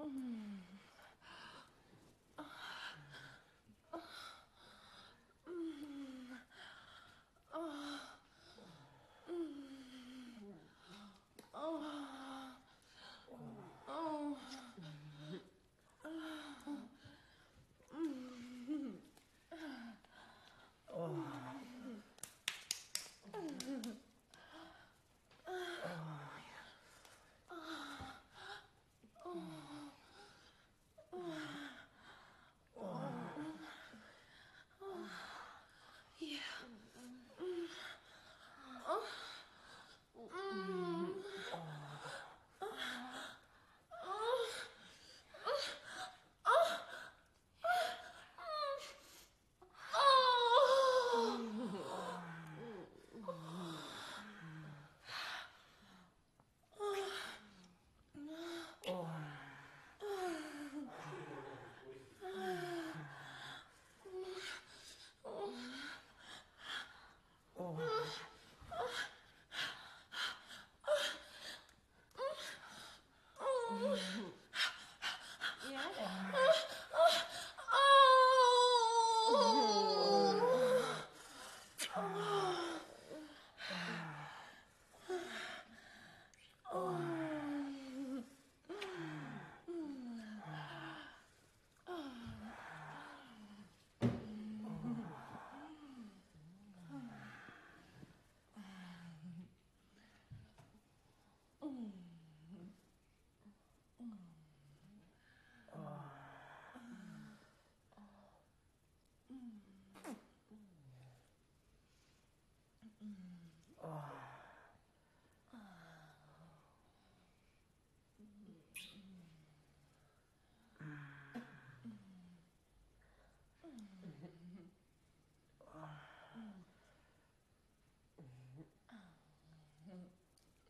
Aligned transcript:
Mm. 0.00 0.59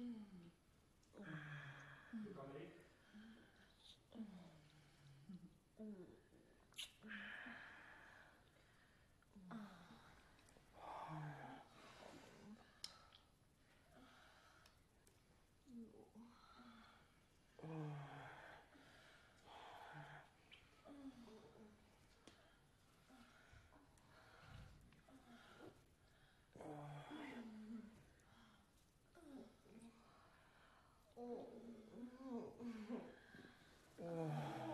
음. 0.00 0.47
Oh. 31.20 31.46
oh. 34.02 34.67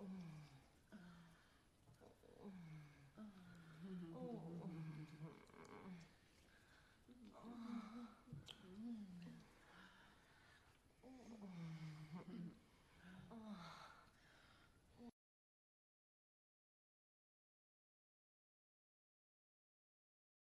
음. 0.00 0.37